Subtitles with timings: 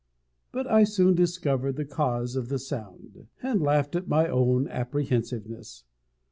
[0.51, 5.83] But I soon discovered the cause of the sound, and laughed at my own apprehensiveness.